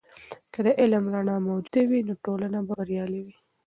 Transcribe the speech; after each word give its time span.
که 0.53 0.59
د 0.65 0.67
علم 0.81 1.03
رڼا 1.15 1.35
موجوده 1.49 1.81
وي، 1.89 2.01
نو 2.07 2.13
ټولنه 2.25 2.59
به 2.67 2.73
بریالۍ 2.79 3.21
وي. 3.25 3.35